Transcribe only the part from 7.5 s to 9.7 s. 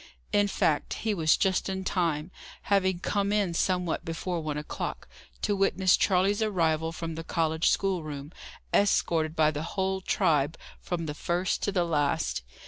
schoolroom, escorted by the